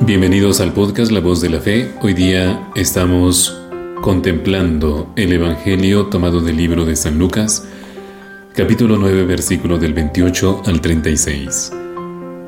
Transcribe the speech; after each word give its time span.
Bienvenidos 0.00 0.60
al 0.60 0.72
podcast 0.72 1.10
La 1.10 1.18
Voz 1.20 1.40
de 1.40 1.50
la 1.50 1.60
Fe. 1.60 1.90
Hoy 2.02 2.14
día 2.14 2.70
estamos 2.76 3.60
contemplando 4.00 5.12
el 5.16 5.32
Evangelio 5.32 6.06
tomado 6.06 6.40
del 6.40 6.56
libro 6.56 6.84
de 6.84 6.94
San 6.94 7.18
Lucas, 7.18 7.66
capítulo 8.54 8.96
9, 8.96 9.24
versículo 9.24 9.76
del 9.76 9.94
28 9.94 10.62
al 10.66 10.80
36. 10.80 11.72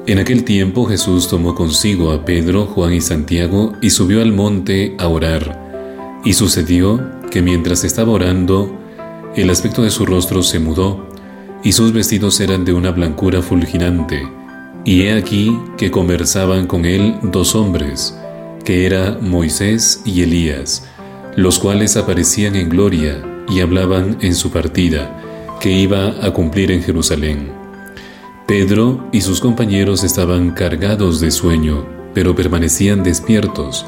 En 0.06 0.18
aquel 0.20 0.44
tiempo 0.44 0.86
Jesús 0.86 1.28
tomó 1.28 1.56
consigo 1.56 2.12
a 2.12 2.24
Pedro, 2.24 2.66
Juan 2.66 2.94
y 2.94 3.00
Santiago 3.00 3.72
y 3.82 3.90
subió 3.90 4.22
al 4.22 4.32
monte 4.32 4.94
a 4.98 5.08
orar. 5.08 6.20
Y 6.24 6.34
sucedió 6.34 7.04
que 7.32 7.42
mientras 7.42 7.82
estaba 7.82 8.12
orando, 8.12 8.78
el 9.34 9.50
aspecto 9.50 9.82
de 9.82 9.90
su 9.90 10.06
rostro 10.06 10.44
se 10.44 10.60
mudó 10.60 11.08
y 11.64 11.72
sus 11.72 11.92
vestidos 11.92 12.40
eran 12.40 12.64
de 12.64 12.72
una 12.72 12.92
blancura 12.92 13.42
fulginante 13.42 14.39
y 14.84 15.02
he 15.02 15.12
aquí 15.12 15.58
que 15.76 15.90
conversaban 15.90 16.66
con 16.66 16.84
él 16.84 17.16
dos 17.22 17.54
hombres, 17.54 18.16
que 18.64 18.86
era 18.86 19.18
Moisés 19.20 20.02
y 20.04 20.22
Elías, 20.22 20.86
los 21.36 21.58
cuales 21.58 21.96
aparecían 21.96 22.56
en 22.56 22.68
gloria 22.68 23.22
y 23.48 23.60
hablaban 23.60 24.18
en 24.20 24.34
su 24.34 24.50
partida, 24.50 25.58
que 25.60 25.70
iba 25.70 26.14
a 26.24 26.30
cumplir 26.32 26.70
en 26.70 26.82
Jerusalén. 26.82 27.52
Pedro 28.46 29.08
y 29.12 29.20
sus 29.20 29.40
compañeros 29.40 30.02
estaban 30.02 30.50
cargados 30.50 31.20
de 31.20 31.30
sueño, 31.30 31.86
pero 32.14 32.34
permanecían 32.34 33.02
despiertos, 33.02 33.86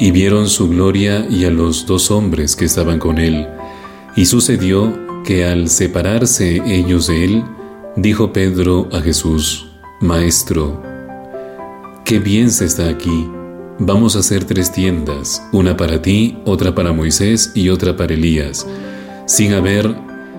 y 0.00 0.10
vieron 0.10 0.48
su 0.48 0.68
gloria 0.68 1.26
y 1.28 1.44
a 1.44 1.50
los 1.50 1.86
dos 1.86 2.10
hombres 2.10 2.56
que 2.56 2.64
estaban 2.64 2.98
con 2.98 3.18
él. 3.18 3.46
Y 4.16 4.24
sucedió 4.24 4.98
que 5.24 5.44
al 5.44 5.68
separarse 5.68 6.62
ellos 6.66 7.06
de 7.06 7.24
él, 7.24 7.44
dijo 7.96 8.32
Pedro 8.32 8.88
a 8.92 9.00
Jesús, 9.00 9.69
Maestro, 10.02 10.82
qué 12.06 12.20
bien 12.20 12.50
se 12.50 12.64
está 12.64 12.88
aquí. 12.88 13.28
Vamos 13.78 14.16
a 14.16 14.20
hacer 14.20 14.44
tres 14.44 14.72
tiendas, 14.72 15.46
una 15.52 15.76
para 15.76 16.00
ti, 16.00 16.38
otra 16.46 16.74
para 16.74 16.94
Moisés 16.94 17.52
y 17.54 17.68
otra 17.68 17.98
para 17.98 18.14
Elías, 18.14 18.66
sin 19.26 19.52
haber, 19.52 19.94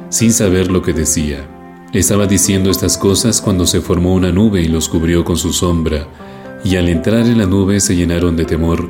sin 0.09 0.33
saber 0.33 0.71
lo 0.71 0.81
que 0.81 0.93
decía. 0.93 1.47
Estaba 1.93 2.25
diciendo 2.25 2.71
estas 2.71 2.97
cosas 2.97 3.39
cuando 3.39 3.67
se 3.67 3.81
formó 3.81 4.15
una 4.15 4.31
nube 4.31 4.63
y 4.63 4.67
los 4.67 4.89
cubrió 4.89 5.23
con 5.23 5.37
su 5.37 5.53
sombra, 5.53 6.07
y 6.63 6.77
al 6.77 6.89
entrar 6.89 7.27
en 7.27 7.37
la 7.37 7.45
nube 7.45 7.81
se 7.81 7.95
llenaron 7.95 8.35
de 8.35 8.45
temor. 8.45 8.89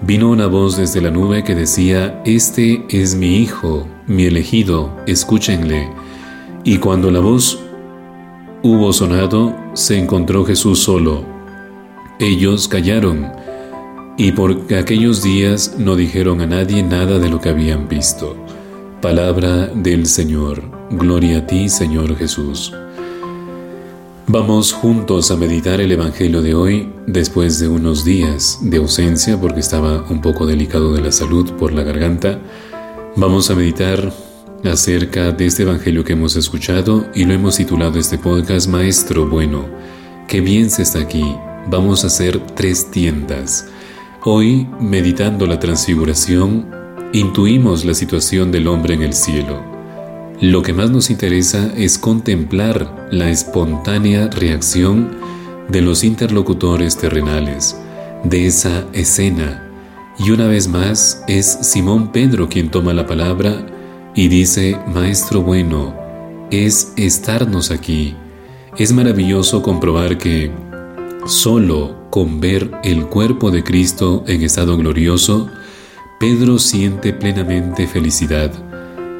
Vino 0.00 0.30
una 0.30 0.46
voz 0.46 0.76
desde 0.76 1.00
la 1.00 1.10
nube 1.10 1.42
que 1.42 1.56
decía, 1.56 2.22
Este 2.24 2.86
es 2.88 3.16
mi 3.16 3.38
Hijo, 3.38 3.88
mi 4.06 4.26
elegido, 4.26 4.96
escúchenle. 5.08 5.90
Y 6.62 6.78
cuando 6.78 7.10
la 7.10 7.18
voz 7.18 7.58
hubo 8.62 8.92
sonado, 8.92 9.63
se 9.74 9.98
encontró 9.98 10.44
Jesús 10.44 10.78
solo. 10.78 11.24
Ellos 12.18 12.68
callaron 12.68 13.32
y 14.16 14.32
por 14.32 14.72
aquellos 14.72 15.22
días 15.22 15.74
no 15.78 15.96
dijeron 15.96 16.40
a 16.40 16.46
nadie 16.46 16.82
nada 16.82 17.18
de 17.18 17.28
lo 17.28 17.40
que 17.40 17.48
habían 17.48 17.88
visto. 17.88 18.36
Palabra 19.02 19.66
del 19.66 20.06
Señor. 20.06 20.62
Gloria 20.90 21.38
a 21.38 21.46
ti, 21.46 21.68
Señor 21.68 22.16
Jesús. 22.16 22.72
Vamos 24.26 24.72
juntos 24.72 25.30
a 25.30 25.36
meditar 25.36 25.80
el 25.80 25.92
Evangelio 25.92 26.40
de 26.40 26.54
hoy 26.54 26.88
después 27.06 27.58
de 27.58 27.68
unos 27.68 28.04
días 28.04 28.58
de 28.62 28.78
ausencia 28.78 29.38
porque 29.38 29.60
estaba 29.60 30.04
un 30.08 30.22
poco 30.22 30.46
delicado 30.46 30.94
de 30.94 31.02
la 31.02 31.12
salud 31.12 31.52
por 31.58 31.72
la 31.72 31.82
garganta. 31.82 32.38
Vamos 33.16 33.50
a 33.50 33.54
meditar 33.54 34.12
acerca 34.70 35.30
de 35.32 35.46
este 35.46 35.62
Evangelio 35.62 36.04
que 36.04 36.14
hemos 36.14 36.36
escuchado 36.36 37.06
y 37.14 37.24
lo 37.24 37.34
hemos 37.34 37.56
titulado 37.56 37.98
este 37.98 38.18
podcast 38.18 38.68
Maestro 38.68 39.28
Bueno. 39.28 39.66
Qué 40.26 40.40
bien 40.40 40.70
se 40.70 40.82
está 40.82 41.00
aquí. 41.00 41.24
Vamos 41.66 42.04
a 42.04 42.06
hacer 42.06 42.38
tres 42.54 42.90
tiendas. 42.90 43.68
Hoy, 44.22 44.66
meditando 44.80 45.46
la 45.46 45.58
transfiguración, 45.58 46.70
intuimos 47.12 47.84
la 47.84 47.94
situación 47.94 48.50
del 48.52 48.66
hombre 48.68 48.94
en 48.94 49.02
el 49.02 49.12
cielo. 49.12 49.62
Lo 50.40 50.62
que 50.62 50.72
más 50.72 50.90
nos 50.90 51.10
interesa 51.10 51.72
es 51.76 51.98
contemplar 51.98 53.08
la 53.10 53.30
espontánea 53.30 54.28
reacción 54.28 55.10
de 55.68 55.82
los 55.82 56.04
interlocutores 56.04 56.96
terrenales, 56.96 57.76
de 58.24 58.46
esa 58.46 58.84
escena. 58.92 59.70
Y 60.18 60.30
una 60.30 60.46
vez 60.46 60.68
más 60.68 61.22
es 61.28 61.46
Simón 61.46 62.12
Pedro 62.12 62.48
quien 62.48 62.70
toma 62.70 62.94
la 62.94 63.06
palabra 63.06 63.66
y 64.14 64.28
dice, 64.28 64.78
Maestro 64.86 65.42
bueno, 65.42 65.94
es 66.50 66.92
estarnos 66.96 67.70
aquí. 67.70 68.14
Es 68.78 68.92
maravilloso 68.92 69.62
comprobar 69.62 70.18
que 70.18 70.50
solo 71.26 72.08
con 72.10 72.40
ver 72.40 72.70
el 72.84 73.06
cuerpo 73.06 73.50
de 73.50 73.64
Cristo 73.64 74.24
en 74.26 74.42
estado 74.42 74.76
glorioso, 74.76 75.48
Pedro 76.20 76.58
siente 76.58 77.12
plenamente 77.12 77.86
felicidad 77.88 78.52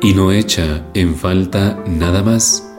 y 0.01 0.15
no 0.15 0.31
echa 0.33 0.87
en 0.95 1.17
falta 1.17 1.83
nada 1.87 2.23
más. 2.23 2.71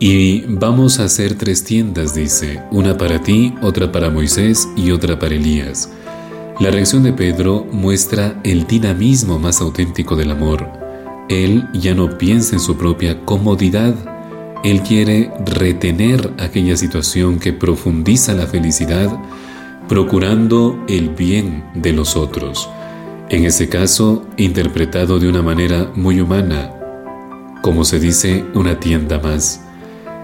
Y 0.00 0.42
vamos 0.42 1.00
a 1.00 1.04
hacer 1.04 1.34
tres 1.36 1.64
tiendas, 1.64 2.14
dice, 2.14 2.62
una 2.70 2.96
para 2.96 3.22
ti, 3.22 3.54
otra 3.62 3.90
para 3.90 4.10
Moisés 4.10 4.68
y 4.76 4.90
otra 4.92 5.18
para 5.18 5.34
Elías. 5.34 5.90
La 6.60 6.70
reacción 6.70 7.02
de 7.02 7.12
Pedro 7.12 7.66
muestra 7.72 8.40
el 8.44 8.66
dinamismo 8.66 9.38
más 9.38 9.60
auténtico 9.60 10.14
del 10.14 10.30
amor 10.30 10.87
él 11.28 11.68
ya 11.74 11.94
no 11.94 12.16
piensa 12.16 12.56
en 12.56 12.60
su 12.60 12.76
propia 12.76 13.24
comodidad. 13.24 13.94
Él 14.64 14.82
quiere 14.82 15.30
retener 15.44 16.32
aquella 16.38 16.76
situación 16.76 17.38
que 17.38 17.52
profundiza 17.52 18.32
la 18.34 18.46
felicidad, 18.46 19.10
procurando 19.88 20.82
el 20.88 21.10
bien 21.10 21.64
de 21.74 21.92
los 21.92 22.16
otros. 22.16 22.68
En 23.28 23.44
ese 23.44 23.68
caso, 23.68 24.26
interpretado 24.38 25.18
de 25.18 25.28
una 25.28 25.42
manera 25.42 25.92
muy 25.94 26.20
humana, 26.20 26.72
como 27.62 27.84
se 27.84 28.00
dice, 28.00 28.44
una 28.54 28.80
tienda 28.80 29.20
más. 29.20 29.60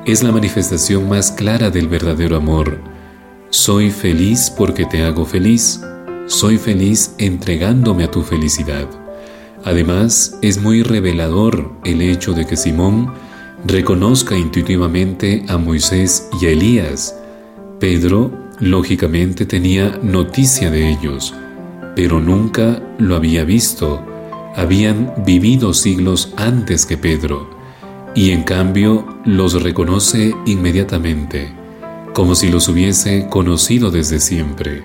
Es 0.06 0.22
la 0.22 0.32
manifestación 0.32 1.08
más 1.08 1.32
clara 1.32 1.70
del 1.70 1.88
verdadero 1.88 2.36
amor. 2.36 2.78
Soy 3.50 3.90
feliz 3.90 4.50
porque 4.56 4.86
te 4.86 5.04
hago 5.04 5.26
feliz. 5.26 5.80
Soy 6.26 6.56
feliz 6.56 7.14
entregándome 7.18 8.04
a 8.04 8.10
tu 8.10 8.22
felicidad. 8.22 9.03
Además, 9.64 10.38
es 10.42 10.60
muy 10.60 10.82
revelador 10.82 11.72
el 11.84 12.02
hecho 12.02 12.34
de 12.34 12.46
que 12.46 12.56
Simón 12.56 13.12
reconozca 13.66 14.36
intuitivamente 14.36 15.44
a 15.48 15.56
Moisés 15.56 16.28
y 16.40 16.46
a 16.46 16.50
Elías. 16.50 17.16
Pedro, 17.80 18.30
lógicamente, 18.60 19.46
tenía 19.46 19.98
noticia 20.02 20.70
de 20.70 20.90
ellos, 20.90 21.34
pero 21.96 22.20
nunca 22.20 22.82
lo 22.98 23.16
había 23.16 23.44
visto. 23.44 24.04
Habían 24.54 25.14
vivido 25.24 25.72
siglos 25.72 26.34
antes 26.36 26.84
que 26.84 26.98
Pedro, 26.98 27.48
y 28.14 28.30
en 28.30 28.42
cambio 28.42 29.06
los 29.24 29.62
reconoce 29.62 30.34
inmediatamente, 30.44 31.52
como 32.12 32.34
si 32.34 32.50
los 32.50 32.68
hubiese 32.68 33.28
conocido 33.30 33.90
desde 33.90 34.20
siempre. 34.20 34.82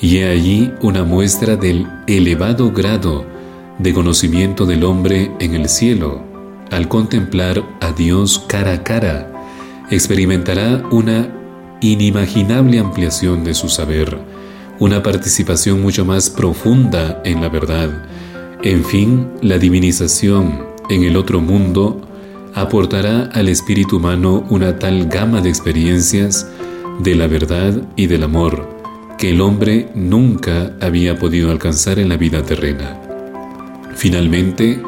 Y 0.00 0.18
he 0.18 0.30
allí 0.30 0.72
una 0.80 1.04
muestra 1.04 1.56
del 1.56 1.86
elevado 2.06 2.72
grado 2.72 3.35
de 3.78 3.92
conocimiento 3.92 4.66
del 4.66 4.84
hombre 4.84 5.30
en 5.38 5.54
el 5.54 5.68
cielo, 5.68 6.22
al 6.70 6.88
contemplar 6.88 7.64
a 7.80 7.92
Dios 7.92 8.44
cara 8.48 8.72
a 8.72 8.82
cara, 8.82 9.32
experimentará 9.90 10.82
una 10.90 11.28
inimaginable 11.80 12.78
ampliación 12.78 13.44
de 13.44 13.54
su 13.54 13.68
saber, 13.68 14.18
una 14.78 15.02
participación 15.02 15.80
mucho 15.82 16.04
más 16.04 16.30
profunda 16.30 17.20
en 17.24 17.40
la 17.40 17.48
verdad. 17.48 18.04
En 18.62 18.84
fin, 18.84 19.28
la 19.42 19.58
divinización 19.58 20.66
en 20.88 21.04
el 21.04 21.16
otro 21.16 21.40
mundo 21.40 22.00
aportará 22.54 23.30
al 23.34 23.48
espíritu 23.48 23.98
humano 23.98 24.44
una 24.48 24.78
tal 24.78 25.06
gama 25.08 25.40
de 25.40 25.50
experiencias 25.50 26.48
de 27.00 27.14
la 27.14 27.26
verdad 27.26 27.82
y 27.96 28.06
del 28.06 28.22
amor 28.22 28.76
que 29.18 29.30
el 29.30 29.40
hombre 29.40 29.88
nunca 29.94 30.72
había 30.80 31.18
podido 31.18 31.50
alcanzar 31.50 31.98
en 31.98 32.08
la 32.08 32.16
vida 32.16 32.42
terrena. 32.42 33.05
Finalmente, 33.96 34.80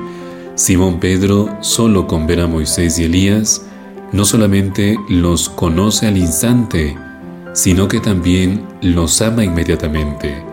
Simón 0.54 1.00
Pedro, 1.00 1.56
solo 1.60 2.06
con 2.06 2.26
ver 2.26 2.40
a 2.40 2.46
Moisés 2.46 2.98
y 2.98 3.04
Elías, 3.04 3.64
no 4.12 4.24
solamente 4.24 4.98
los 5.08 5.48
conoce 5.48 6.06
al 6.06 6.18
instante, 6.18 6.94
sino 7.54 7.88
que 7.88 8.00
también 8.00 8.64
los 8.82 9.22
ama 9.22 9.44
inmediatamente. 9.44 10.44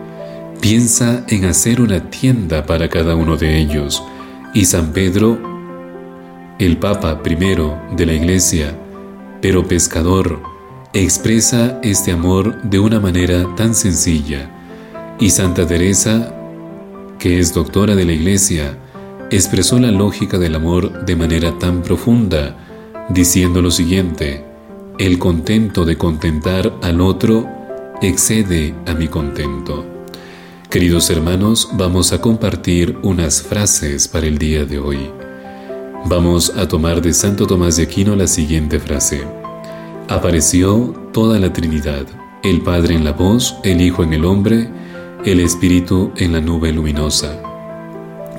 Piensa 0.60 1.24
en 1.28 1.44
hacer 1.44 1.82
una 1.82 2.10
tienda 2.10 2.64
para 2.64 2.88
cada 2.88 3.14
uno 3.14 3.36
de 3.36 3.58
ellos, 3.58 4.02
y 4.54 4.64
San 4.64 4.92
Pedro, 4.92 5.38
el 6.58 6.78
Papa 6.78 7.22
primero 7.22 7.78
de 7.94 8.06
la 8.06 8.14
Iglesia, 8.14 8.74
pero 9.42 9.68
pescador, 9.68 10.40
expresa 10.94 11.78
este 11.82 12.10
amor 12.10 12.62
de 12.62 12.78
una 12.78 13.00
manera 13.00 13.54
tan 13.54 13.74
sencilla, 13.74 14.50
y 15.20 15.28
Santa 15.28 15.66
Teresa 15.66 16.35
que 17.18 17.38
es 17.38 17.54
doctora 17.54 17.94
de 17.94 18.04
la 18.04 18.12
Iglesia, 18.12 18.78
expresó 19.30 19.78
la 19.78 19.90
lógica 19.90 20.38
del 20.38 20.54
amor 20.54 21.04
de 21.04 21.16
manera 21.16 21.58
tan 21.58 21.82
profunda, 21.82 22.56
diciendo 23.08 23.62
lo 23.62 23.70
siguiente, 23.70 24.44
el 24.98 25.18
contento 25.18 25.84
de 25.84 25.96
contentar 25.96 26.72
al 26.82 27.00
otro 27.00 27.46
excede 28.02 28.74
a 28.86 28.94
mi 28.94 29.08
contento. 29.08 29.84
Queridos 30.70 31.10
hermanos, 31.10 31.68
vamos 31.74 32.12
a 32.12 32.20
compartir 32.20 32.96
unas 33.02 33.42
frases 33.42 34.08
para 34.08 34.26
el 34.26 34.38
día 34.38 34.64
de 34.64 34.78
hoy. 34.78 35.10
Vamos 36.06 36.52
a 36.56 36.68
tomar 36.68 37.00
de 37.02 37.12
Santo 37.12 37.46
Tomás 37.46 37.76
de 37.76 37.84
Aquino 37.84 38.14
la 38.16 38.26
siguiente 38.26 38.78
frase. 38.78 39.22
Apareció 40.08 40.94
toda 41.12 41.38
la 41.38 41.52
Trinidad, 41.52 42.06
el 42.42 42.62
Padre 42.62 42.94
en 42.94 43.04
la 43.04 43.12
voz, 43.12 43.56
el 43.64 43.80
Hijo 43.80 44.02
en 44.02 44.12
el 44.12 44.24
hombre, 44.24 44.68
el 45.24 45.40
Espíritu 45.40 46.12
en 46.16 46.32
la 46.32 46.40
nube 46.40 46.72
luminosa. 46.72 47.40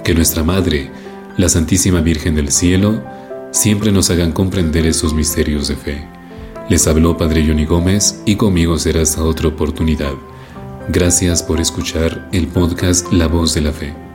Que 0.03 0.13
nuestra 0.13 0.43
Madre, 0.43 0.91
la 1.37 1.49
Santísima 1.49 2.01
Virgen 2.01 2.35
del 2.35 2.51
Cielo, 2.51 3.03
siempre 3.51 3.91
nos 3.91 4.09
hagan 4.09 4.31
comprender 4.31 4.85
esos 4.85 5.13
misterios 5.13 5.67
de 5.67 5.75
fe. 5.75 6.07
Les 6.69 6.87
habló 6.87 7.17
Padre 7.17 7.45
Johnny 7.45 7.65
Gómez 7.65 8.21
y 8.25 8.35
conmigo 8.35 8.77
será 8.77 9.01
hasta 9.01 9.23
otra 9.23 9.47
oportunidad. 9.47 10.13
Gracias 10.89 11.43
por 11.43 11.59
escuchar 11.59 12.29
el 12.31 12.47
podcast 12.47 13.11
La 13.11 13.27
Voz 13.27 13.53
de 13.53 13.61
la 13.61 13.71
Fe. 13.71 14.06